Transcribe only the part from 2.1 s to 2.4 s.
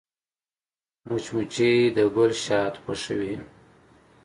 ګل